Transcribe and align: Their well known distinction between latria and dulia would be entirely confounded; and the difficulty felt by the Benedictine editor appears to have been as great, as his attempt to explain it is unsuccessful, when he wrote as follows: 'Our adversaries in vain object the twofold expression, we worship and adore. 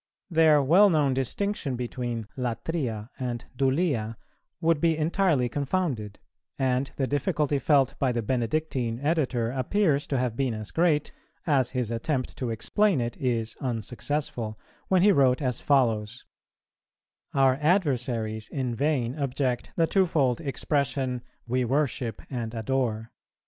Their 0.31 0.63
well 0.63 0.89
known 0.89 1.13
distinction 1.13 1.75
between 1.75 2.27
latria 2.35 3.09
and 3.19 3.45
dulia 3.55 4.15
would 4.59 4.81
be 4.81 4.97
entirely 4.97 5.47
confounded; 5.47 6.17
and 6.57 6.89
the 6.95 7.05
difficulty 7.05 7.59
felt 7.59 7.93
by 7.99 8.11
the 8.11 8.23
Benedictine 8.23 8.97
editor 8.99 9.51
appears 9.51 10.07
to 10.07 10.17
have 10.17 10.35
been 10.35 10.55
as 10.55 10.71
great, 10.71 11.11
as 11.45 11.69
his 11.77 11.91
attempt 11.91 12.35
to 12.37 12.49
explain 12.49 12.99
it 12.99 13.15
is 13.17 13.55
unsuccessful, 13.61 14.57
when 14.87 15.03
he 15.03 15.11
wrote 15.11 15.39
as 15.39 15.61
follows: 15.61 16.25
'Our 17.35 17.57
adversaries 17.61 18.49
in 18.49 18.73
vain 18.73 19.13
object 19.19 19.69
the 19.75 19.85
twofold 19.85 20.41
expression, 20.41 21.21
we 21.45 21.63
worship 21.63 22.23
and 22.27 22.55
adore. 22.55 23.11